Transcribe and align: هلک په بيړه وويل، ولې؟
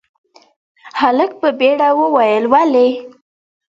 هلک 0.99 1.31
په 1.41 1.49
بيړه 1.59 1.89
وويل، 1.99 2.43
ولې؟ 2.53 2.89